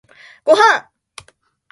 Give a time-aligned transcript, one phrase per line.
[0.43, 0.89] ごはん